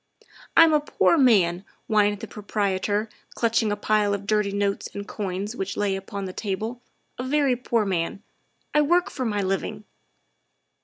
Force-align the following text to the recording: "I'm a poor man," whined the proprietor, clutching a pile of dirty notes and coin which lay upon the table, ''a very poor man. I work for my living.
"I'm 0.57 0.73
a 0.73 0.79
poor 0.79 1.15
man," 1.15 1.63
whined 1.85 2.21
the 2.21 2.27
proprietor, 2.27 3.07
clutching 3.35 3.71
a 3.71 3.75
pile 3.75 4.15
of 4.15 4.25
dirty 4.25 4.51
notes 4.51 4.89
and 4.95 5.07
coin 5.07 5.45
which 5.53 5.77
lay 5.77 5.95
upon 5.95 6.25
the 6.25 6.33
table, 6.33 6.81
''a 7.19 7.23
very 7.23 7.55
poor 7.55 7.85
man. 7.85 8.23
I 8.73 8.81
work 8.81 9.11
for 9.11 9.25
my 9.25 9.43
living. 9.43 9.83